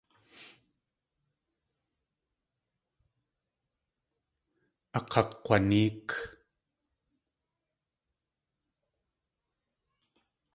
[4.97, 6.07] Akakg̲wanéek.